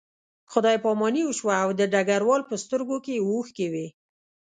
خدای 0.51 0.77
پاماني 0.85 1.21
وشوه 1.25 1.55
او 1.65 1.69
د 1.79 1.81
ډګروال 1.93 2.41
په 2.49 2.55
سترګو 2.63 2.97
کې 3.05 3.15
اوښکې 3.29 3.67
وې 3.73 3.87